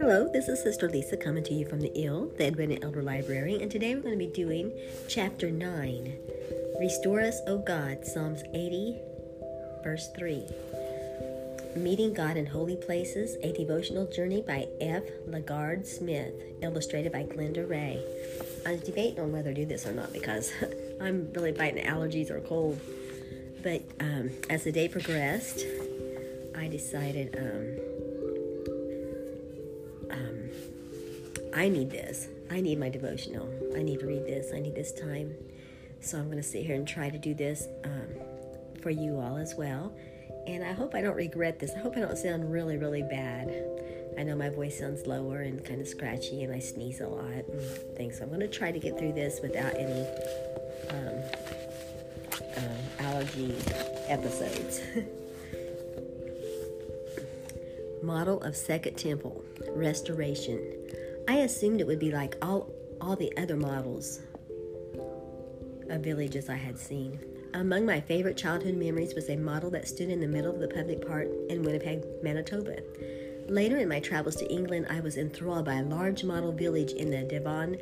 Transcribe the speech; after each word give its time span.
Hello, 0.00 0.28
this 0.32 0.48
is 0.48 0.60
Sister 0.60 0.88
Lisa 0.88 1.16
coming 1.16 1.44
to 1.44 1.54
you 1.54 1.64
from 1.64 1.80
the 1.80 1.92
IL, 1.94 2.32
the 2.36 2.48
Adventist 2.48 2.82
Elder 2.82 3.02
Library, 3.02 3.62
and 3.62 3.70
today 3.70 3.94
we're 3.94 4.00
going 4.00 4.18
to 4.18 4.26
be 4.26 4.32
doing 4.32 4.72
Chapter 5.06 5.48
9 5.48 6.18
Restore 6.80 7.20
Us, 7.20 7.40
O 7.46 7.58
God, 7.58 8.04
Psalms 8.04 8.42
80, 8.52 8.98
verse 9.84 10.10
3. 10.18 10.44
Meeting 11.76 12.14
God 12.14 12.36
in 12.36 12.46
Holy 12.46 12.74
Places, 12.74 13.36
a 13.44 13.52
devotional 13.52 14.10
journey 14.10 14.42
by 14.42 14.66
F. 14.80 15.04
LaGard 15.28 15.86
Smith, 15.86 16.34
illustrated 16.62 17.12
by 17.12 17.22
Glenda 17.22 17.68
Ray. 17.68 18.02
I 18.66 18.72
was 18.72 18.80
debating 18.80 19.20
on 19.20 19.30
whether 19.30 19.54
to 19.54 19.60
do 19.60 19.66
this 19.66 19.86
or 19.86 19.92
not 19.92 20.12
because 20.12 20.52
I'm 21.00 21.32
really 21.32 21.52
fighting 21.52 21.84
allergies 21.84 22.28
or 22.28 22.40
cold. 22.40 22.80
But 23.62 23.82
um, 24.00 24.30
as 24.48 24.64
the 24.64 24.72
day 24.72 24.88
progressed, 24.88 25.64
I 26.56 26.68
decided 26.68 27.36
um, 27.38 27.78
um, 30.10 30.50
I 31.54 31.68
need 31.68 31.90
this. 31.90 32.28
I 32.50 32.60
need 32.60 32.78
my 32.78 32.88
devotional. 32.88 33.48
I 33.76 33.82
need 33.82 34.00
to 34.00 34.06
read 34.06 34.24
this. 34.26 34.52
I 34.54 34.60
need 34.60 34.74
this 34.74 34.92
time. 34.92 35.34
So 36.00 36.18
I'm 36.18 36.26
going 36.26 36.38
to 36.38 36.42
sit 36.42 36.64
here 36.64 36.74
and 36.74 36.88
try 36.88 37.10
to 37.10 37.18
do 37.18 37.34
this 37.34 37.68
um, 37.84 38.08
for 38.80 38.90
you 38.90 39.20
all 39.20 39.36
as 39.36 39.54
well. 39.54 39.92
And 40.46 40.64
I 40.64 40.72
hope 40.72 40.94
I 40.94 41.02
don't 41.02 41.16
regret 41.16 41.58
this. 41.58 41.72
I 41.76 41.80
hope 41.80 41.96
I 41.96 42.00
don't 42.00 42.16
sound 42.16 42.50
really, 42.50 42.78
really 42.78 43.02
bad. 43.02 43.52
I 44.18 44.22
know 44.22 44.34
my 44.34 44.48
voice 44.48 44.78
sounds 44.78 45.06
lower 45.06 45.42
and 45.42 45.62
kind 45.64 45.80
of 45.80 45.86
scratchy, 45.86 46.42
and 46.42 46.52
I 46.52 46.58
sneeze 46.58 47.00
a 47.00 47.06
lot 47.06 47.26
and 47.26 47.60
things. 47.96 48.16
So 48.16 48.24
I'm 48.24 48.30
going 48.30 48.40
to 48.40 48.48
try 48.48 48.72
to 48.72 48.78
get 48.78 48.98
through 48.98 49.12
this 49.12 49.40
without 49.42 49.74
any 49.74 50.06
episodes. 54.08 54.80
Model 58.02 58.40
of 58.42 58.56
Second 58.56 58.96
Temple 58.96 59.44
Restoration. 59.68 60.60
I 61.28 61.38
assumed 61.38 61.80
it 61.80 61.86
would 61.86 62.00
be 62.00 62.10
like 62.10 62.36
all 62.42 62.70
all 63.00 63.16
the 63.16 63.34
other 63.36 63.56
models 63.56 64.20
of 65.88 66.02
villages 66.02 66.48
I 66.48 66.56
had 66.56 66.78
seen. 66.78 67.18
Among 67.54 67.86
my 67.86 68.00
favorite 68.00 68.36
childhood 68.36 68.74
memories 68.74 69.14
was 69.14 69.28
a 69.28 69.36
model 69.36 69.70
that 69.70 69.88
stood 69.88 70.08
in 70.08 70.20
the 70.20 70.28
middle 70.28 70.52
of 70.52 70.60
the 70.60 70.68
public 70.68 71.06
park 71.06 71.28
in 71.48 71.62
Winnipeg, 71.62 72.04
Manitoba. 72.22 72.78
Later 73.48 73.78
in 73.78 73.88
my 73.88 74.00
travels 74.00 74.36
to 74.36 74.52
England, 74.52 74.86
I 74.90 75.00
was 75.00 75.16
enthralled 75.16 75.64
by 75.64 75.74
a 75.74 75.82
large 75.82 76.24
model 76.24 76.52
village 76.52 76.92
in 76.92 77.10
the 77.10 77.22
Devon 77.22 77.78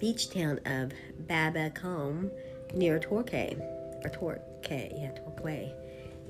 beach 0.00 0.30
town 0.30 0.60
of 0.66 0.92
Babbacombe 1.26 2.30
near 2.74 2.98
Torquay, 2.98 3.56
or 4.04 4.10
Torquay, 4.10 4.92
yeah, 4.96 5.10
Torquay, 5.22 5.72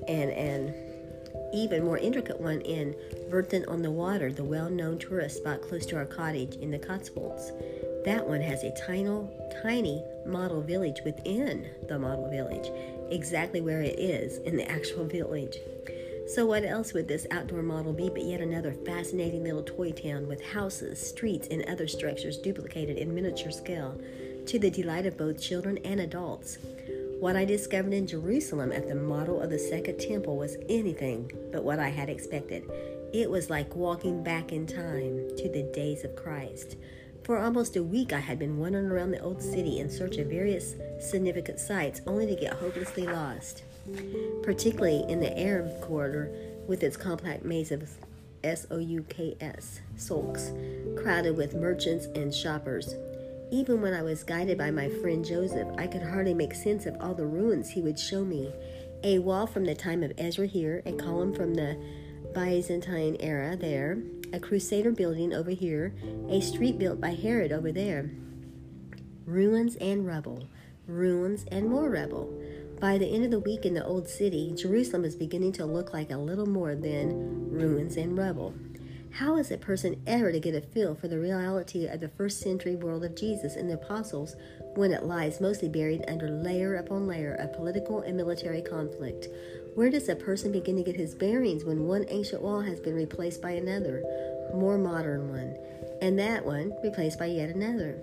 and 0.07 0.31
an 0.31 0.73
even 1.53 1.83
more 1.83 1.97
intricate 1.97 2.39
one 2.39 2.61
in 2.61 2.95
Bourton 3.29 3.65
on 3.67 3.81
the 3.81 3.91
Water, 3.91 4.31
the 4.31 4.43
well-known 4.43 4.99
tourist 4.99 5.37
spot 5.37 5.61
close 5.61 5.85
to 5.87 5.95
our 5.95 6.05
cottage 6.05 6.55
in 6.55 6.71
the 6.71 6.79
Cotswolds. 6.79 7.51
That 8.03 8.27
one 8.27 8.41
has 8.41 8.63
a 8.63 8.75
tiny, 8.85 9.27
tiny 9.63 10.03
model 10.25 10.61
village 10.61 11.01
within 11.03 11.69
the 11.87 11.97
model 11.97 12.29
village, 12.29 12.69
exactly 13.09 13.61
where 13.61 13.81
it 13.81 13.99
is 13.99 14.37
in 14.39 14.57
the 14.57 14.69
actual 14.69 15.05
village. 15.07 15.57
So, 16.27 16.45
what 16.45 16.65
else 16.65 16.93
would 16.93 17.07
this 17.07 17.27
outdoor 17.29 17.61
model 17.61 17.93
be 17.93 18.09
but 18.09 18.23
yet 18.23 18.41
another 18.41 18.73
fascinating 18.73 19.43
little 19.43 19.61
toy 19.61 19.91
town 19.91 20.27
with 20.27 20.43
houses, 20.43 20.99
streets, 20.99 21.47
and 21.51 21.63
other 21.65 21.87
structures 21.87 22.37
duplicated 22.37 22.97
in 22.97 23.13
miniature 23.13 23.51
scale 23.51 23.99
to 24.47 24.57
the 24.57 24.71
delight 24.71 25.05
of 25.05 25.17
both 25.17 25.39
children 25.39 25.77
and 25.85 25.99
adults? 25.99 26.57
What 27.19 27.35
I 27.35 27.45
discovered 27.45 27.93
in 27.93 28.07
Jerusalem 28.07 28.71
at 28.71 28.87
the 28.87 28.95
model 28.95 29.41
of 29.41 29.49
the 29.49 29.57
Second 29.57 29.99
Temple 29.99 30.37
was 30.37 30.57
anything 30.69 31.31
but 31.51 31.63
what 31.63 31.79
I 31.79 31.87
had 31.87 32.09
expected. 32.09 32.69
It 33.13 33.29
was 33.29 33.49
like 33.49 33.75
walking 33.75 34.21
back 34.21 34.51
in 34.51 34.67
time 34.67 35.29
to 35.37 35.49
the 35.49 35.69
days 35.73 36.03
of 36.03 36.15
Christ. 36.15 36.75
For 37.23 37.39
almost 37.39 37.77
a 37.77 37.83
week, 37.83 38.13
I 38.13 38.19
had 38.19 38.37
been 38.37 38.59
wandering 38.59 38.87
around 38.87 39.11
the 39.11 39.21
old 39.21 39.41
city 39.41 39.79
in 39.79 39.89
search 39.89 40.17
of 40.17 40.27
various 40.27 40.75
significant 40.99 41.59
sites, 41.59 42.01
only 42.05 42.27
to 42.27 42.35
get 42.35 42.53
hopelessly 42.53 43.07
lost, 43.07 43.63
particularly 44.43 45.05
in 45.09 45.19
the 45.19 45.39
Arab 45.39 45.81
quarter 45.81 46.31
with 46.67 46.83
its 46.83 46.97
compact 46.97 47.45
maze 47.45 47.71
of 47.71 47.89
S 48.43 48.67
O 48.69 48.77
U 48.77 49.03
K 49.09 49.35
S, 49.39 49.79
sulks, 49.95 50.51
crowded 50.97 51.35
with 51.35 51.55
merchants 51.55 52.05
and 52.13 52.33
shoppers. 52.33 52.93
Even 53.51 53.81
when 53.81 53.93
I 53.93 54.01
was 54.01 54.23
guided 54.23 54.57
by 54.57 54.71
my 54.71 54.89
friend 54.89 55.23
Joseph, 55.23 55.67
I 55.77 55.87
could 55.87 56.01
hardly 56.01 56.33
make 56.33 56.55
sense 56.55 56.85
of 56.85 56.97
all 56.99 57.13
the 57.13 57.25
ruins 57.25 57.69
he 57.69 57.81
would 57.81 57.99
show 57.99 58.25
me. 58.25 58.51
A 59.03 59.19
wall 59.19 59.45
from 59.45 59.65
the 59.65 59.75
time 59.75 60.01
of 60.01 60.13
Ezra 60.17 60.47
here, 60.47 60.81
a 60.85 60.93
column 60.93 61.33
from 61.33 61.53
the 61.53 61.77
Byzantine 62.33 63.17
era 63.19 63.55
there, 63.55 63.99
a 64.33 64.39
Crusader 64.39 64.91
building 64.91 65.33
over 65.33 65.51
here, 65.51 65.93
a 66.27 66.41
street 66.41 66.79
built 66.79 66.99
by 66.99 67.11
Herod 67.13 67.51
over 67.51 67.71
there. 67.71 68.09
Ruins 69.25 69.75
and 69.75 70.07
rubble, 70.07 70.47
ruins 70.87 71.45
and 71.51 71.69
more 71.69 71.89
rubble. 71.89 72.33
By 72.79 72.97
the 72.97 73.07
end 73.07 73.25
of 73.25 73.31
the 73.31 73.39
week 73.39 73.65
in 73.65 73.73
the 73.73 73.85
old 73.85 74.09
city, 74.09 74.53
Jerusalem 74.55 75.05
is 75.05 75.15
beginning 75.15 75.53
to 75.53 75.65
look 75.65 75.93
like 75.93 76.11
a 76.11 76.17
little 76.17 76.47
more 76.47 76.75
than 76.75 77.51
ruins 77.51 77.95
and 77.95 78.17
rubble. 78.17 78.53
How 79.15 79.37
is 79.37 79.49
a 79.49 79.57
person 79.57 80.01
ever 80.05 80.33
to 80.33 80.41
get 80.41 80.55
a 80.55 80.59
feel 80.59 80.93
for 80.93 81.07
the 81.07 81.17
reality 81.17 81.85
of 81.85 82.01
the 82.01 82.09
first 82.09 82.41
century 82.41 82.75
world 82.75 83.05
of 83.05 83.15
Jesus 83.15 83.55
and 83.55 83.69
the 83.69 83.75
apostles 83.75 84.35
when 84.73 84.91
it 84.91 85.05
lies 85.05 85.39
mostly 85.39 85.69
buried 85.69 86.03
under 86.09 86.29
layer 86.29 86.75
upon 86.75 87.07
layer 87.07 87.33
of 87.35 87.53
political 87.53 88.01
and 88.01 88.17
military 88.17 88.61
conflict? 88.61 89.29
Where 89.73 89.89
does 89.89 90.09
a 90.09 90.17
person 90.17 90.51
begin 90.51 90.75
to 90.75 90.83
get 90.83 90.97
his 90.97 91.15
bearings 91.15 91.63
when 91.63 91.87
one 91.87 92.03
ancient 92.09 92.41
wall 92.41 92.59
has 92.59 92.81
been 92.81 92.93
replaced 92.93 93.41
by 93.41 93.51
another, 93.51 94.03
more 94.53 94.77
modern 94.77 95.29
one, 95.29 95.55
and 96.01 96.19
that 96.19 96.45
one 96.45 96.73
replaced 96.83 97.17
by 97.17 97.27
yet 97.27 97.51
another? 97.51 97.97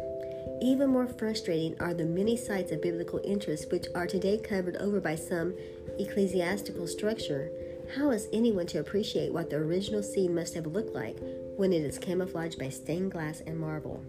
Even 0.62 0.88
more 0.88 1.06
frustrating 1.06 1.78
are 1.78 1.92
the 1.92 2.06
many 2.06 2.38
sites 2.38 2.72
of 2.72 2.80
biblical 2.80 3.20
interest 3.22 3.70
which 3.70 3.84
are 3.94 4.06
today 4.06 4.38
covered 4.38 4.76
over 4.76 4.98
by 4.98 5.16
some 5.16 5.52
ecclesiastical 5.98 6.86
structure. 6.86 7.50
How 7.97 8.10
is 8.10 8.28
anyone 8.32 8.66
to 8.69 8.78
appreciate 8.78 9.34
what 9.34 9.50
the 9.50 9.56
original 9.56 10.03
scene 10.03 10.34
must 10.34 10.54
have 10.54 10.64
looked 10.64 10.94
like 10.94 11.19
when 11.56 11.75
it 11.75 11.82
is 11.82 11.98
camouflaged 11.98 12.58
by 12.58 12.70
stained 12.70 13.12
glass 13.12 13.42
and 13.47 13.58
marble? 13.58 14.03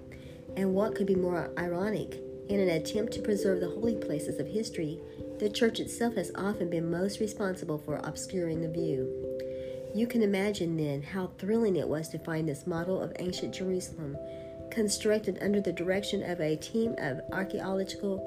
And 0.55 0.73
what 0.73 0.95
could 0.95 1.05
be 1.05 1.15
more 1.15 1.51
ironic? 1.57 2.17
In 2.47 2.61
an 2.61 2.69
attempt 2.69 3.11
to 3.13 3.21
preserve 3.21 3.59
the 3.59 3.67
holy 3.67 3.95
places 3.95 4.39
of 4.39 4.47
history, 4.47 5.01
the 5.37 5.49
church 5.49 5.81
itself 5.81 6.15
has 6.15 6.31
often 6.35 6.69
been 6.69 6.89
most 6.89 7.19
responsible 7.19 7.77
for 7.77 7.99
obscuring 8.05 8.61
the 8.61 8.69
view. 8.69 9.11
You 9.93 10.07
can 10.07 10.21
imagine 10.21 10.77
then 10.77 11.01
how 11.01 11.31
thrilling 11.37 11.75
it 11.75 11.87
was 11.87 12.07
to 12.09 12.19
find 12.19 12.47
this 12.47 12.65
model 12.65 13.01
of 13.01 13.11
ancient 13.19 13.53
Jerusalem, 13.53 14.15
constructed 14.71 15.39
under 15.41 15.59
the 15.59 15.73
direction 15.73 16.23
of 16.23 16.39
a 16.39 16.55
team 16.55 16.95
of 16.99 17.19
archaeological, 17.33 18.25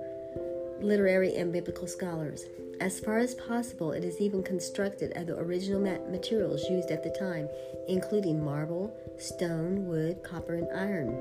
literary, 0.83 1.35
and 1.37 1.51
biblical 1.51 1.87
scholars. 1.87 2.45
As 2.81 3.01
far 3.01 3.19
as 3.19 3.35
possible, 3.35 3.93
it 3.93 4.05
is 4.05 4.21
even 4.21 4.43
constructed 4.43 5.17
of 5.17 5.27
the 5.27 5.39
original 5.39 5.81
materials 5.81 6.69
used 6.69 6.91
at 6.91 7.03
the 7.03 7.11
time, 7.11 7.49
including 7.89 8.45
marble, 8.45 8.95
stone, 9.19 9.87
wood, 9.87 10.23
copper, 10.23 10.55
and 10.55 10.69
iron. 10.75 11.17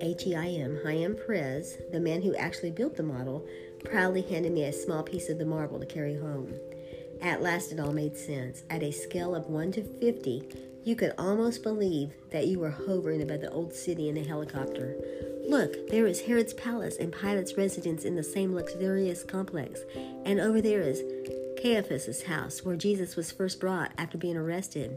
H.E.I.M. 0.00 0.80
Chaim 0.82 1.14
Perez, 1.14 1.76
the 1.92 2.00
man 2.00 2.22
who 2.22 2.34
actually 2.34 2.70
built 2.70 2.96
the 2.96 3.02
model, 3.02 3.46
proudly 3.84 4.22
handed 4.22 4.52
me 4.52 4.64
a 4.64 4.72
small 4.72 5.02
piece 5.02 5.28
of 5.28 5.38
the 5.38 5.44
marble 5.44 5.78
to 5.78 5.86
carry 5.86 6.16
home. 6.16 6.54
At 7.22 7.42
last, 7.42 7.70
it 7.70 7.78
all 7.78 7.92
made 7.92 8.16
sense. 8.16 8.64
At 8.70 8.82
a 8.82 8.90
scale 8.90 9.34
of 9.34 9.46
1 9.46 9.72
to 9.72 9.84
50, 9.84 10.42
you 10.84 10.96
could 10.96 11.12
almost 11.18 11.62
believe 11.62 12.12
that 12.30 12.46
you 12.46 12.58
were 12.58 12.70
hovering 12.70 13.22
above 13.22 13.42
the 13.42 13.50
old 13.50 13.74
city 13.74 14.08
in 14.08 14.16
a 14.16 14.24
helicopter. 14.24 14.96
Look, 15.50 15.88
there 15.88 16.06
is 16.06 16.20
Herod's 16.20 16.54
palace 16.54 16.96
and 16.98 17.12
Pilate's 17.12 17.56
residence 17.56 18.04
in 18.04 18.14
the 18.14 18.22
same 18.22 18.54
luxurious 18.54 19.24
complex, 19.24 19.80
and 20.24 20.38
over 20.38 20.62
there 20.62 20.80
is 20.80 21.02
Caiaphas's 21.60 22.22
house, 22.22 22.64
where 22.64 22.76
Jesus 22.76 23.16
was 23.16 23.32
first 23.32 23.58
brought 23.58 23.90
after 23.98 24.16
being 24.16 24.36
arrested. 24.36 24.96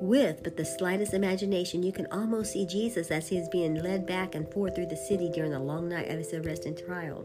With 0.00 0.42
but 0.42 0.56
the 0.56 0.64
slightest 0.64 1.14
imagination, 1.14 1.84
you 1.84 1.92
can 1.92 2.08
almost 2.10 2.54
see 2.54 2.66
Jesus 2.66 3.12
as 3.12 3.28
he 3.28 3.36
is 3.36 3.48
being 3.50 3.76
led 3.76 4.04
back 4.04 4.34
and 4.34 4.52
forth 4.52 4.74
through 4.74 4.88
the 4.88 4.96
city 4.96 5.30
during 5.32 5.52
the 5.52 5.60
long 5.60 5.88
night 5.88 6.10
of 6.10 6.18
his 6.18 6.34
arrest 6.34 6.66
and 6.66 6.76
trial. 6.76 7.24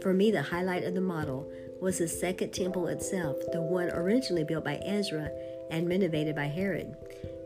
For 0.00 0.12
me, 0.12 0.32
the 0.32 0.42
highlight 0.42 0.82
of 0.82 0.94
the 0.94 1.00
model 1.00 1.48
was 1.80 1.98
the 1.98 2.08
second 2.08 2.50
temple 2.50 2.88
itself, 2.88 3.36
the 3.52 3.62
one 3.62 3.90
originally 3.90 4.42
built 4.42 4.64
by 4.64 4.80
Ezra 4.84 5.30
and 5.70 5.88
renovated 5.88 6.34
by 6.34 6.46
Herod. 6.46 6.96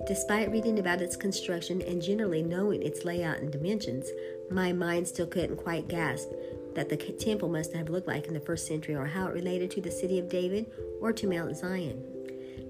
Despite 0.06 0.52
reading 0.52 0.78
about 0.78 1.00
its 1.00 1.16
construction 1.16 1.82
and 1.82 2.00
generally 2.00 2.42
knowing 2.42 2.80
its 2.82 3.04
layout 3.04 3.38
and 3.38 3.50
dimensions, 3.50 4.06
my 4.50 4.72
mind 4.72 5.08
still 5.08 5.26
couldn't 5.26 5.56
quite 5.56 5.88
grasp 5.88 6.28
that 6.74 6.88
the 6.88 6.96
temple 6.96 7.48
must 7.48 7.72
have 7.72 7.88
looked 7.88 8.06
like 8.06 8.26
in 8.26 8.34
the 8.34 8.40
first 8.40 8.66
century 8.66 8.94
or 8.94 9.06
how 9.06 9.26
it 9.26 9.34
related 9.34 9.70
to 9.70 9.80
the 9.80 9.90
city 9.90 10.18
of 10.18 10.28
David 10.28 10.70
or 11.00 11.12
to 11.12 11.26
Mount 11.26 11.56
Zion. 11.56 12.02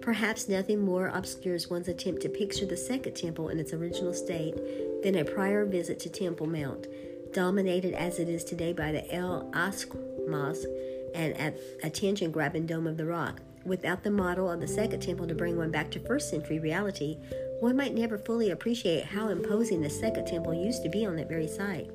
Perhaps 0.00 0.48
nothing 0.48 0.80
more 0.80 1.08
obscures 1.08 1.68
one's 1.68 1.88
attempt 1.88 2.22
to 2.22 2.28
picture 2.28 2.66
the 2.66 2.76
second 2.76 3.14
temple 3.14 3.48
in 3.48 3.58
its 3.58 3.72
original 3.72 4.12
state 4.12 4.54
than 5.02 5.16
a 5.16 5.24
prior 5.24 5.64
visit 5.64 5.98
to 6.00 6.08
Temple 6.08 6.46
Mount, 6.46 6.86
dominated 7.32 7.94
as 7.94 8.18
it 8.20 8.28
is 8.28 8.44
today 8.44 8.72
by 8.72 8.92
the 8.92 9.12
El 9.12 9.50
Aqsa 9.52 10.28
Mosque 10.28 10.68
and 11.14 11.54
attention 11.82 12.30
grabbing 12.30 12.66
Dome 12.66 12.86
of 12.86 12.96
the 12.96 13.06
Rock. 13.06 13.40
without 13.66 14.04
the 14.04 14.10
model 14.10 14.50
of 14.50 14.60
the 14.60 14.68
Second 14.68 15.00
Temple 15.00 15.26
to 15.26 15.34
bring 15.34 15.56
one 15.56 15.70
back 15.70 15.90
to 15.90 16.00
first 16.00 16.30
century 16.30 16.58
reality, 16.58 17.18
one 17.60 17.76
might 17.76 17.94
never 17.94 18.18
fully 18.18 18.50
appreciate 18.50 19.04
how 19.04 19.28
imposing 19.28 19.80
the 19.80 19.90
Second 19.90 20.26
Temple 20.26 20.54
used 20.54 20.82
to 20.82 20.88
be 20.88 21.06
on 21.06 21.16
that 21.16 21.28
very 21.28 21.48
site. 21.48 21.90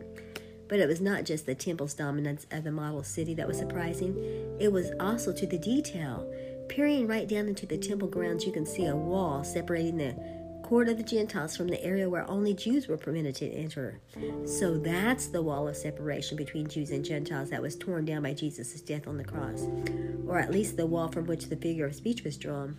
But 0.68 0.80
it 0.80 0.88
was 0.88 1.02
not 1.02 1.26
just 1.26 1.46
the 1.46 1.56
temple's 1.56 1.94
dominance 1.94 2.48
of 2.52 2.64
the 2.64 2.72
model 2.72 3.04
city 3.04 3.34
that 3.36 3.48
was 3.48 3.58
surprising, 3.58 4.16
it 4.60 4.72
was 4.72 4.92
also 5.00 5.34
to 5.34 5.46
the 5.46 5.58
detail. 5.58 6.32
Peering 6.70 7.08
right 7.08 7.28
down 7.28 7.48
into 7.48 7.66
the 7.66 7.78
temple 7.78 8.08
grounds, 8.08 8.46
you 8.46 8.54
can 8.54 8.66
see 8.66 8.86
a 8.86 8.96
wall 8.96 9.44
separating 9.44 9.98
the 9.98 10.16
court 10.64 10.88
of 10.88 10.96
the 10.96 11.04
Gentiles 11.04 11.58
from 11.58 11.68
the 11.68 11.84
area 11.84 12.10
where 12.10 12.30
only 12.32 12.54
Jews 12.54 12.88
were 12.88 12.96
permitted 12.96 13.36
to 13.36 13.52
enter. 13.52 14.00
So 14.46 14.78
that's 14.78 15.28
the 15.28 15.42
wall 15.42 15.68
of 15.68 15.76
separation 15.76 16.38
between 16.38 16.70
Jews 16.70 16.92
and 16.92 17.04
Gentiles 17.04 17.50
that 17.50 17.62
was 17.62 17.76
torn 17.76 18.06
down 18.06 18.24
by 18.24 18.34
Jesus' 18.34 18.80
death 18.80 19.06
on 19.06 19.18
the 19.18 19.26
cross, 19.26 19.68
or 20.26 20.40
at 20.40 20.52
least 20.52 20.78
the 20.78 20.86
wall 20.86 21.10
from 21.10 21.26
which 21.26 21.50
the 21.50 21.58
figure 21.58 21.86
of 21.86 21.94
speech 21.94 22.24
was 22.24 22.38
drawn. 22.38 22.78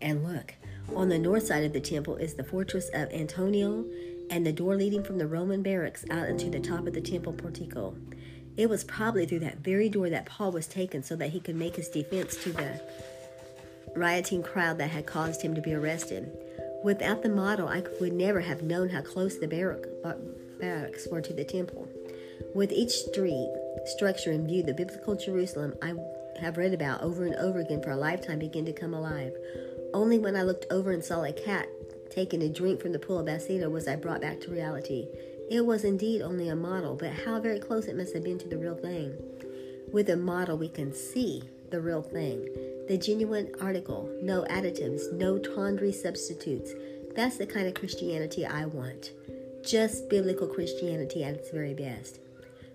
And 0.00 0.24
look, 0.24 0.54
on 0.94 1.08
the 1.08 1.18
north 1.18 1.46
side 1.46 1.64
of 1.64 1.72
the 1.72 1.80
temple 1.80 2.16
is 2.16 2.34
the 2.34 2.44
fortress 2.44 2.88
of 2.94 3.12
Antonia 3.12 3.84
and 4.30 4.46
the 4.46 4.52
door 4.52 4.76
leading 4.76 5.02
from 5.02 5.18
the 5.18 5.26
Roman 5.26 5.62
barracks 5.62 6.04
out 6.10 6.28
into 6.28 6.50
the 6.50 6.60
top 6.60 6.86
of 6.86 6.94
the 6.94 7.00
temple 7.00 7.32
portico. 7.32 7.94
It 8.56 8.68
was 8.68 8.84
probably 8.84 9.24
through 9.24 9.40
that 9.40 9.58
very 9.58 9.88
door 9.88 10.10
that 10.10 10.26
Paul 10.26 10.52
was 10.52 10.66
taken 10.66 11.02
so 11.02 11.16
that 11.16 11.30
he 11.30 11.40
could 11.40 11.56
make 11.56 11.76
his 11.76 11.88
defense 11.88 12.36
to 12.42 12.52
the 12.52 12.80
rioting 13.94 14.42
crowd 14.42 14.78
that 14.78 14.90
had 14.90 15.06
caused 15.06 15.42
him 15.42 15.54
to 15.54 15.60
be 15.60 15.74
arrested. 15.74 16.30
Without 16.84 17.22
the 17.22 17.28
model, 17.28 17.68
I 17.68 17.82
would 18.00 18.12
never 18.12 18.40
have 18.40 18.62
known 18.62 18.88
how 18.88 19.02
close 19.02 19.38
the 19.38 19.48
barrack, 19.48 19.84
barracks 20.60 21.06
were 21.10 21.20
to 21.20 21.32
the 21.32 21.44
temple. 21.44 21.88
With 22.54 22.72
each 22.72 22.90
street, 22.90 23.52
structure, 23.84 24.32
in 24.32 24.46
view, 24.46 24.62
the 24.62 24.74
biblical 24.74 25.16
Jerusalem 25.16 25.74
I 25.82 25.94
have 26.40 26.56
read 26.56 26.74
about 26.74 27.02
over 27.02 27.24
and 27.24 27.34
over 27.36 27.60
again 27.60 27.82
for 27.82 27.90
a 27.90 27.96
lifetime 27.96 28.38
began 28.38 28.64
to 28.66 28.72
come 28.72 28.94
alive. 28.94 29.32
Only 29.94 30.18
when 30.18 30.36
I 30.36 30.42
looked 30.42 30.66
over 30.70 30.92
and 30.92 31.04
saw 31.04 31.24
a 31.24 31.32
cat 31.32 31.68
taking 32.10 32.42
a 32.42 32.48
drink 32.48 32.80
from 32.80 32.92
the 32.92 32.98
pool 32.98 33.20
of 33.20 33.26
Bethesda 33.26 33.70
was 33.70 33.86
I 33.86 33.96
brought 33.96 34.20
back 34.20 34.40
to 34.40 34.50
reality. 34.50 35.06
It 35.50 35.64
was 35.64 35.84
indeed 35.84 36.20
only 36.20 36.48
a 36.48 36.56
model, 36.56 36.94
but 36.94 37.12
how 37.12 37.40
very 37.40 37.58
close 37.58 37.86
it 37.86 37.96
must 37.96 38.14
have 38.14 38.24
been 38.24 38.38
to 38.38 38.48
the 38.48 38.58
real 38.58 38.74
thing. 38.74 39.16
With 39.92 40.10
a 40.10 40.16
model, 40.16 40.58
we 40.58 40.68
can 40.68 40.92
see 40.92 41.42
the 41.70 41.80
real 41.80 42.02
thing, 42.02 42.48
the 42.88 42.98
genuine 42.98 43.52
article, 43.60 44.10
no 44.22 44.44
additives, 44.50 45.12
no 45.12 45.38
tawdry 45.38 45.92
substitutes. 45.92 46.72
That's 47.14 47.36
the 47.36 47.46
kind 47.46 47.66
of 47.66 47.74
Christianity 47.74 48.44
I 48.44 48.66
want. 48.66 49.12
Just 49.64 50.08
biblical 50.08 50.46
Christianity 50.46 51.24
at 51.24 51.34
its 51.34 51.50
very 51.50 51.74
best. 51.74 52.20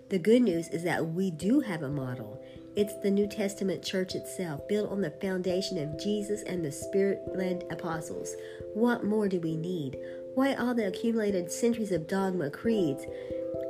The 0.09 0.19
good 0.19 0.41
news 0.41 0.67
is 0.69 0.83
that 0.83 1.07
we 1.07 1.31
do 1.31 1.61
have 1.61 1.81
a 1.81 1.89
model. 1.89 2.42
It's 2.75 2.95
the 2.95 3.11
New 3.11 3.27
Testament 3.27 3.83
church 3.83 4.15
itself, 4.15 4.67
built 4.67 4.89
on 4.89 5.01
the 5.01 5.11
foundation 5.11 5.77
of 5.77 5.99
Jesus 5.99 6.41
and 6.41 6.65
the 6.65 6.71
Spirit 6.71 7.21
led 7.35 7.65
apostles. 7.69 8.35
What 8.73 9.03
more 9.03 9.27
do 9.27 9.39
we 9.39 9.55
need? 9.55 9.99
Why 10.33 10.55
all 10.55 10.73
the 10.73 10.87
accumulated 10.87 11.51
centuries 11.51 11.91
of 11.91 12.07
dogma, 12.07 12.49
creeds, 12.49 13.05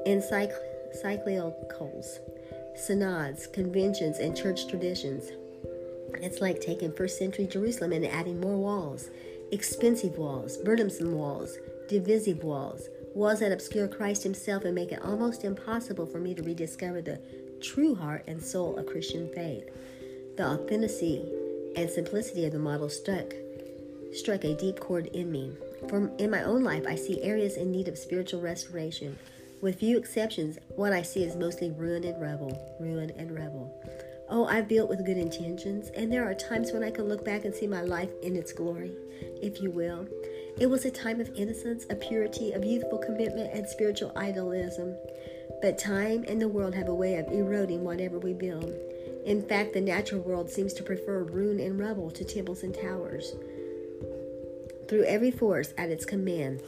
encyclicals, 0.08 2.06
synods, 2.78 3.48
conventions, 3.48 4.20
and 4.20 4.38
church 4.38 4.70
traditions? 4.70 5.32
It's 6.22 6.40
like 6.40 6.62
taking 6.62 6.94
first 6.94 7.18
century 7.18 7.48
Jerusalem 7.48 7.92
and 7.92 8.06
adding 8.06 8.40
more 8.40 8.56
walls 8.56 9.10
expensive 9.52 10.18
walls, 10.18 10.56
burdensome 10.58 11.14
walls, 11.14 11.58
divisive 11.88 12.44
walls, 12.44 12.90
walls 13.14 13.40
that 13.40 13.52
obscure 13.52 13.88
Christ 13.88 14.24
Himself 14.24 14.66
and 14.66 14.74
make 14.74 14.92
it 14.92 15.04
almost 15.04 15.44
impossible 15.44 16.08
for 16.08 16.20
me 16.20 16.34
to 16.34 16.42
rediscover 16.42 17.02
the 17.02 17.22
true 17.64 17.96
heart 17.96 18.26
and 18.28 18.44
soul 18.44 18.78
of 18.78 18.86
Christian 18.86 19.30
faith. 19.34 19.70
The 20.38 20.46
authenticity 20.46 21.26
and 21.76 21.90
simplicity 21.90 22.46
of 22.46 22.52
the 22.52 22.60
model 22.60 22.90
struck 22.90 23.34
struck 24.14 24.44
a 24.44 24.56
deep 24.56 24.80
chord 24.80 25.08
in 25.08 25.32
me. 25.32 25.52
For 25.90 26.12
in 26.18 26.30
my 26.30 26.44
own 26.44 26.64
life, 26.64 26.86
I 26.88 26.96
see 26.96 27.24
areas 27.24 27.58
in 27.58 27.72
need 27.72 27.88
of 27.88 27.98
spiritual 27.98 28.42
restoration. 28.42 29.18
With 29.62 29.80
few 29.80 29.98
exceptions, 29.98 30.60
what 30.76 30.94
I 30.94 31.02
see 31.02 31.24
is 31.24 31.36
mostly 31.36 31.72
ruin 31.72 32.04
and 32.04 32.22
rebel, 32.22 32.78
ruin 32.80 33.12
and 33.18 33.34
rebel. 33.34 33.74
Oh, 34.30 34.46
I've 34.46 34.68
built 34.68 34.90
with 34.90 35.06
good 35.06 35.18
intentions, 35.18 35.90
and 35.96 36.12
there 36.12 36.30
are 36.30 36.34
times 36.34 36.72
when 36.72 36.84
I 36.84 36.92
can 36.92 37.08
look 37.08 37.26
back 37.26 37.46
and 37.46 37.54
see 37.54 37.68
my 37.68 37.82
life 37.82 38.10
in 38.22 38.36
its 38.36 38.54
glory, 38.54 38.92
if 39.42 39.62
you 39.62 39.72
will. 39.72 40.08
It 40.60 40.68
was 40.68 40.86
a 40.86 40.92
time 40.92 41.20
of 41.20 41.32
innocence, 41.36 41.86
of 41.90 42.00
purity, 42.00 42.52
of 42.52 42.64
youthful 42.64 43.00
commitment, 43.00 43.54
and 43.54 43.68
spiritual 43.68 44.12
idealism. 44.16 44.96
But 45.64 45.78
time 45.78 46.26
and 46.28 46.42
the 46.42 46.50
world 46.50 46.76
have 46.76 46.90
a 46.90 46.94
way 46.94 47.16
of 47.16 47.32
eroding 47.32 47.86
whatever 47.86 48.20
we 48.20 48.34
build. 48.34 48.76
In 49.26 49.42
fact, 49.42 49.72
the 49.72 49.80
natural 49.80 50.20
world 50.20 50.50
seems 50.50 50.74
to 50.74 50.84
prefer 50.84 51.24
ruin 51.24 51.62
and 51.62 51.80
rubble 51.80 52.12
to 52.12 52.26
temples 52.26 52.64
and 52.64 52.76
towers. 52.76 53.34
Through 54.90 55.06
every 55.06 55.32
force 55.32 55.74
at 55.78 55.90
its 55.90 56.04
command, 56.04 56.62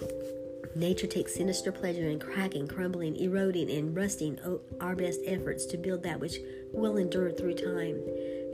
nature 0.75 1.07
takes 1.07 1.35
sinister 1.35 1.73
pleasure 1.73 2.07
in 2.07 2.19
cracking, 2.19 2.69
crumbling, 2.69 3.17
eroding, 3.17 3.69
and 3.69 3.93
rusting 3.93 4.39
our 4.79 4.95
best 4.95 5.19
efforts 5.25 5.65
to 5.65 5.77
build 5.77 6.01
that 6.03 6.21
which 6.21 6.37
will 6.71 6.95
endure 6.95 7.33
through 7.33 7.55
time. 7.55 7.99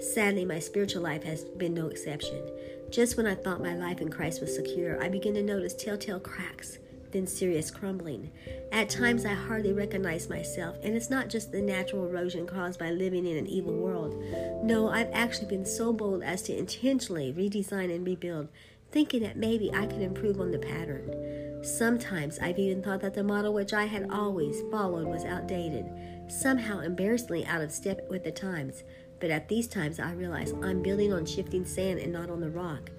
Sadly, 0.01 0.43
my 0.43 0.57
spiritual 0.57 1.03
life 1.03 1.21
has 1.21 1.43
been 1.43 1.75
no 1.75 1.85
exception. 1.85 2.41
Just 2.89 3.15
when 3.15 3.27
I 3.27 3.35
thought 3.35 3.61
my 3.61 3.75
life 3.75 4.01
in 4.01 4.09
Christ 4.09 4.41
was 4.41 4.55
secure, 4.55 4.99
I 5.03 5.07
began 5.07 5.35
to 5.35 5.43
notice 5.43 5.75
telltale 5.75 6.19
cracks 6.19 6.79
than 7.11 7.27
serious 7.27 7.71
crumbling. 7.71 8.31
At 8.71 8.89
times, 8.89 9.25
I 9.25 9.33
hardly 9.33 9.73
recognize 9.73 10.29
myself, 10.29 10.77
and 10.83 10.95
it's 10.95 11.09
not 11.09 11.29
just 11.29 11.51
the 11.51 11.61
natural 11.61 12.05
erosion 12.05 12.47
caused 12.47 12.79
by 12.79 12.91
living 12.91 13.25
in 13.25 13.37
an 13.37 13.47
evil 13.47 13.73
world. 13.73 14.15
No, 14.63 14.89
I've 14.89 15.11
actually 15.13 15.47
been 15.47 15.65
so 15.65 15.93
bold 15.93 16.23
as 16.23 16.41
to 16.43 16.57
intentionally 16.57 17.33
redesign 17.33 17.93
and 17.93 18.05
rebuild, 18.05 18.49
thinking 18.91 19.23
that 19.23 19.37
maybe 19.37 19.73
I 19.73 19.85
could 19.85 20.01
improve 20.01 20.39
on 20.39 20.51
the 20.51 20.59
pattern. 20.59 21.63
Sometimes 21.63 22.39
I've 22.39 22.59
even 22.59 22.81
thought 22.81 23.01
that 23.01 23.13
the 23.13 23.23
model 23.23 23.53
which 23.53 23.73
I 23.73 23.85
had 23.85 24.09
always 24.09 24.61
followed 24.71 25.07
was 25.07 25.25
outdated, 25.25 25.85
somehow 26.27 26.79
embarrassingly 26.79 27.45
out 27.45 27.61
of 27.61 27.71
step 27.71 28.09
with 28.09 28.23
the 28.23 28.31
times. 28.31 28.83
But 29.19 29.29
at 29.29 29.47
these 29.47 29.67
times, 29.67 29.99
I 29.99 30.13
realize 30.13 30.53
I'm 30.63 30.81
building 30.81 31.13
on 31.13 31.27
shifting 31.27 31.63
sand 31.63 31.99
and 31.99 32.11
not 32.11 32.31
on 32.31 32.41
the 32.41 32.49
rock. 32.49 32.89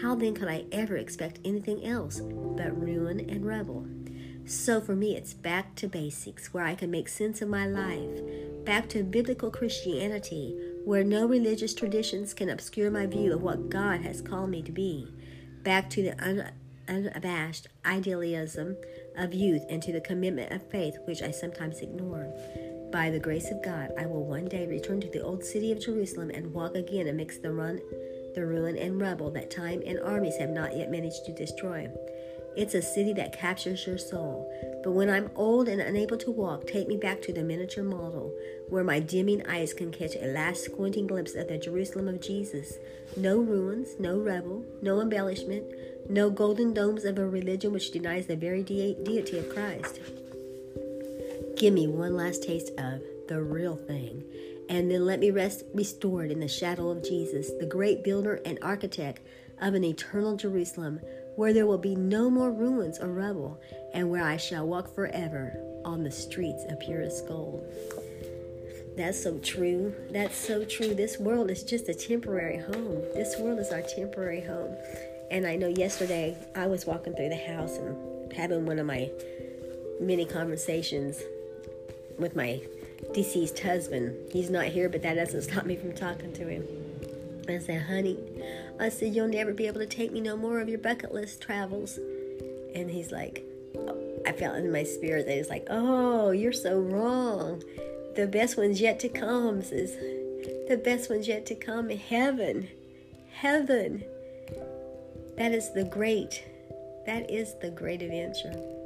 How 0.00 0.14
then 0.14 0.34
could 0.34 0.48
I 0.48 0.64
ever 0.72 0.96
expect 0.96 1.40
anything 1.44 1.84
else 1.84 2.20
but 2.20 2.80
ruin 2.80 3.20
and 3.28 3.44
rubble? 3.46 3.86
So 4.46 4.80
for 4.80 4.96
me, 4.96 5.16
it's 5.16 5.34
back 5.34 5.74
to 5.76 5.88
basics 5.88 6.52
where 6.52 6.64
I 6.64 6.74
can 6.74 6.90
make 6.90 7.08
sense 7.08 7.40
of 7.40 7.48
my 7.48 7.66
life, 7.66 8.20
back 8.64 8.88
to 8.90 9.02
biblical 9.02 9.50
Christianity 9.50 10.56
where 10.84 11.04
no 11.04 11.26
religious 11.26 11.74
traditions 11.74 12.34
can 12.34 12.48
obscure 12.48 12.90
my 12.90 13.06
view 13.06 13.34
of 13.34 13.42
what 13.42 13.68
God 13.68 14.00
has 14.00 14.22
called 14.22 14.50
me 14.50 14.62
to 14.62 14.72
be, 14.72 15.06
back 15.62 15.90
to 15.90 16.02
the 16.02 16.24
un- 16.24 16.50
unabashed 16.88 17.68
idealism 17.84 18.76
of 19.16 19.34
youth 19.34 19.62
and 19.68 19.82
to 19.82 19.92
the 19.92 20.00
commitment 20.00 20.52
of 20.52 20.68
faith 20.70 20.96
which 21.04 21.22
I 21.22 21.30
sometimes 21.30 21.80
ignore. 21.80 22.32
By 22.90 23.10
the 23.10 23.20
grace 23.20 23.50
of 23.50 23.62
God, 23.62 23.92
I 23.96 24.06
will 24.06 24.24
one 24.24 24.48
day 24.48 24.66
return 24.66 25.00
to 25.02 25.08
the 25.08 25.22
old 25.22 25.44
city 25.44 25.70
of 25.70 25.80
Jerusalem 25.80 26.30
and 26.30 26.52
walk 26.52 26.74
again 26.74 27.06
amidst 27.06 27.42
the 27.42 27.52
run 27.52 27.80
the 28.34 28.46
ruin 28.46 28.76
and 28.76 29.00
rubble 29.00 29.30
that 29.30 29.50
time 29.50 29.82
and 29.86 30.00
armies 30.00 30.36
have 30.38 30.50
not 30.50 30.76
yet 30.76 30.90
managed 30.90 31.24
to 31.26 31.32
destroy. 31.32 31.88
It's 32.56 32.74
a 32.74 32.82
city 32.82 33.12
that 33.14 33.32
captures 33.32 33.86
your 33.86 33.98
soul. 33.98 34.50
But 34.82 34.92
when 34.92 35.08
I'm 35.08 35.30
old 35.36 35.68
and 35.68 35.80
unable 35.80 36.16
to 36.18 36.30
walk, 36.30 36.66
take 36.66 36.88
me 36.88 36.96
back 36.96 37.22
to 37.22 37.32
the 37.32 37.44
miniature 37.44 37.84
model, 37.84 38.34
where 38.68 38.82
my 38.82 38.98
dimming 38.98 39.46
eyes 39.46 39.72
can 39.72 39.92
catch 39.92 40.16
a 40.16 40.32
last 40.32 40.64
squinting 40.64 41.06
glimpse 41.06 41.34
of 41.34 41.48
the 41.48 41.58
Jerusalem 41.58 42.08
of 42.08 42.20
Jesus. 42.20 42.74
No 43.16 43.38
ruins, 43.38 43.90
no 43.98 44.18
rubble, 44.18 44.64
no 44.82 45.00
embellishment, 45.00 45.64
no 46.08 46.28
golden 46.28 46.74
domes 46.74 47.04
of 47.04 47.18
a 47.18 47.26
religion 47.26 47.72
which 47.72 47.92
denies 47.92 48.26
the 48.26 48.36
very 48.36 48.62
de- 48.62 48.96
deity 49.04 49.38
of 49.38 49.48
Christ. 49.48 50.00
Give 51.56 51.72
me 51.72 51.86
one 51.86 52.16
last 52.16 52.42
taste 52.42 52.70
of 52.78 53.00
the 53.30 53.42
real 53.42 53.76
thing 53.76 54.22
and 54.70 54.88
then 54.88 55.04
let 55.04 55.18
me 55.18 55.32
rest 55.32 55.64
restored 55.74 56.30
in 56.30 56.38
the 56.38 56.46
shadow 56.46 56.90
of 56.90 57.02
Jesus, 57.02 57.50
the 57.58 57.66
great 57.66 58.04
builder 58.04 58.40
and 58.44 58.56
architect 58.62 59.20
of 59.60 59.74
an 59.74 59.82
eternal 59.82 60.36
Jerusalem, 60.36 61.00
where 61.34 61.52
there 61.52 61.66
will 61.66 61.76
be 61.76 61.96
no 61.96 62.30
more 62.30 62.52
ruins 62.52 63.00
or 63.00 63.08
rubble, 63.08 63.60
and 63.92 64.08
where 64.08 64.22
I 64.22 64.36
shall 64.36 64.68
walk 64.68 64.94
forever 64.94 65.60
on 65.84 66.04
the 66.04 66.10
streets 66.10 66.64
of 66.68 66.78
purest 66.78 67.26
gold. 67.26 67.66
That's 68.96 69.20
so 69.20 69.38
true. 69.38 69.92
That's 70.12 70.36
so 70.36 70.64
true. 70.64 70.94
This 70.94 71.18
world 71.18 71.50
is 71.50 71.64
just 71.64 71.88
a 71.88 71.94
temporary 71.94 72.58
home. 72.58 73.02
This 73.12 73.36
world 73.40 73.58
is 73.58 73.72
our 73.72 73.82
temporary 73.82 74.40
home. 74.40 74.76
And 75.32 75.48
I 75.48 75.56
know 75.56 75.68
yesterday 75.68 76.36
I 76.54 76.68
was 76.68 76.86
walking 76.86 77.14
through 77.14 77.30
the 77.30 77.36
house 77.36 77.76
and 77.76 78.32
having 78.32 78.66
one 78.66 78.78
of 78.78 78.86
my 78.86 79.10
many 80.00 80.26
conversations 80.26 81.20
with 82.18 82.36
my 82.36 82.60
deceased 83.12 83.58
husband. 83.60 84.16
He's 84.32 84.50
not 84.50 84.66
here, 84.66 84.88
but 84.88 85.02
that 85.02 85.14
doesn't 85.14 85.42
stop 85.50 85.66
me 85.66 85.76
from 85.76 85.92
talking 85.94 86.32
to 86.34 86.46
him. 86.46 86.66
I 87.48 87.58
said, 87.58 87.82
honey, 87.82 88.18
I 88.78 88.88
said, 88.90 89.14
you'll 89.14 89.28
never 89.28 89.52
be 89.52 89.66
able 89.66 89.80
to 89.80 89.86
take 89.86 90.12
me 90.12 90.20
no 90.20 90.36
more 90.36 90.60
of 90.60 90.68
your 90.68 90.78
bucket 90.78 91.12
list 91.12 91.40
travels. 91.40 91.98
And 92.74 92.90
he's 92.90 93.10
like, 93.10 93.44
oh, 93.76 93.96
I 94.26 94.32
felt 94.32 94.56
in 94.56 94.70
my 94.70 94.84
spirit 94.84 95.26
that 95.26 95.36
he's 95.36 95.50
like, 95.50 95.66
oh, 95.68 96.30
you're 96.30 96.52
so 96.52 96.78
wrong. 96.78 97.62
The 98.14 98.26
best 98.26 98.56
one's 98.56 98.80
yet 98.80 99.00
to 99.00 99.08
come, 99.08 99.62
says 99.62 99.94
The 100.68 100.80
best 100.82 101.10
one's 101.10 101.26
yet 101.26 101.46
to 101.46 101.54
come. 101.54 101.90
in 101.90 101.98
Heaven. 101.98 102.68
Heaven. 103.32 104.04
That 105.36 105.52
is 105.52 105.72
the 105.72 105.84
great, 105.84 106.44
that 107.06 107.30
is 107.30 107.54
the 107.60 107.70
great 107.70 108.02
adventure. 108.02 108.79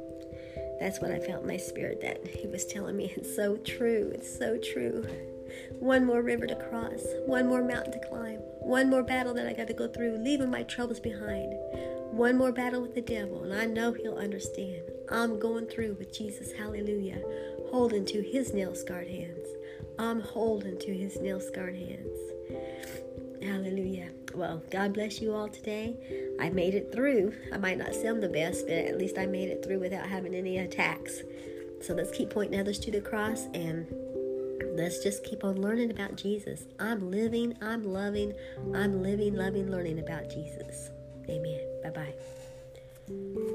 That's 0.79 0.99
what 0.99 1.11
I 1.11 1.19
felt 1.19 1.41
in 1.41 1.47
my 1.47 1.57
spirit 1.57 2.01
that 2.01 2.25
he 2.27 2.47
was 2.47 2.65
telling 2.65 2.97
me. 2.97 3.13
It's 3.15 3.35
so 3.35 3.57
true. 3.57 4.11
It's 4.13 4.37
so 4.37 4.57
true. 4.57 5.05
One 5.79 6.05
more 6.05 6.21
river 6.21 6.47
to 6.47 6.55
cross, 6.55 7.03
one 7.25 7.47
more 7.47 7.63
mountain 7.63 7.93
to 7.93 8.07
climb, 8.07 8.39
one 8.59 8.89
more 8.89 9.03
battle 9.03 9.33
that 9.35 9.47
I 9.47 9.53
got 9.53 9.67
to 9.67 9.73
go 9.73 9.87
through, 9.87 10.17
leaving 10.17 10.49
my 10.49 10.63
troubles 10.63 10.99
behind. 10.99 11.53
One 12.11 12.37
more 12.37 12.51
battle 12.51 12.81
with 12.81 12.95
the 12.95 13.01
devil, 13.01 13.43
and 13.43 13.53
I 13.53 13.65
know 13.65 13.93
he'll 13.93 14.17
understand. 14.17 14.83
I'm 15.09 15.39
going 15.39 15.67
through 15.67 15.95
with 15.99 16.13
Jesus, 16.13 16.51
hallelujah, 16.51 17.21
holding 17.69 18.05
to 18.05 18.21
his 18.21 18.53
nail 18.53 18.73
scarred 18.73 19.07
hands. 19.07 19.47
I'm 19.99 20.19
holding 20.19 20.79
to 20.79 20.93
his 20.93 21.19
nail 21.19 21.39
scarred 21.39 21.75
hands. 21.75 22.17
Hallelujah. 23.41 24.09
Well, 24.35 24.61
God 24.69 24.93
bless 24.93 25.21
you 25.21 25.33
all 25.33 25.47
today. 25.47 25.95
I 26.39 26.49
made 26.49 26.75
it 26.75 26.91
through. 26.91 27.33
I 27.53 27.57
might 27.57 27.77
not 27.77 27.95
sound 27.95 28.21
the 28.21 28.29
best, 28.29 28.67
but 28.67 28.75
at 28.75 28.97
least 28.97 29.17
I 29.17 29.25
made 29.25 29.49
it 29.49 29.63
through 29.63 29.79
without 29.79 30.07
having 30.07 30.35
any 30.35 30.57
attacks. 30.57 31.21
So 31.81 31.93
let's 31.93 32.11
keep 32.11 32.29
pointing 32.29 32.59
others 32.59 32.79
to 32.79 32.91
the 32.91 33.01
cross 33.01 33.45
and 33.53 33.87
let's 34.75 35.01
just 35.01 35.23
keep 35.23 35.43
on 35.43 35.61
learning 35.61 35.91
about 35.91 36.17
Jesus. 36.17 36.65
I'm 36.79 37.11
living, 37.11 37.57
I'm 37.61 37.83
loving, 37.83 38.33
I'm 38.73 39.01
living, 39.01 39.35
loving, 39.35 39.71
learning 39.71 39.99
about 39.99 40.29
Jesus. 40.29 40.89
Amen. 41.29 41.61
Bye 41.81 41.89
bye. 41.91 43.45